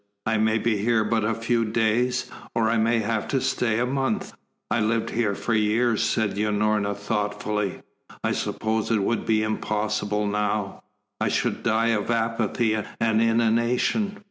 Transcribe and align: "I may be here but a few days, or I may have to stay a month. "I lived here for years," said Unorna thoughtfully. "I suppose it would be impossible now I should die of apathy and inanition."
"I 0.25 0.37
may 0.39 0.57
be 0.57 0.77
here 0.77 1.03
but 1.03 1.23
a 1.23 1.35
few 1.35 1.63
days, 1.63 2.27
or 2.55 2.71
I 2.71 2.79
may 2.79 3.01
have 3.01 3.27
to 3.27 3.39
stay 3.39 3.77
a 3.77 3.85
month. 3.85 4.33
"I 4.71 4.79
lived 4.79 5.11
here 5.11 5.35
for 5.35 5.53
years," 5.53 6.01
said 6.01 6.35
Unorna 6.39 6.95
thoughtfully. 6.95 7.83
"I 8.23 8.31
suppose 8.31 8.89
it 8.89 9.03
would 9.03 9.27
be 9.27 9.43
impossible 9.43 10.25
now 10.25 10.81
I 11.19 11.27
should 11.27 11.61
die 11.61 11.89
of 11.89 12.09
apathy 12.09 12.73
and 12.73 13.21
inanition." 13.21 14.17